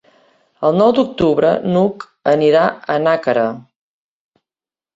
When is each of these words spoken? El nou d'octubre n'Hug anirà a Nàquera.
El 0.69 0.77
nou 0.79 0.93
d'octubre 0.99 1.51
n'Hug 1.75 2.07
anirà 2.33 2.65
a 2.97 2.99
Nàquera. 3.07 3.47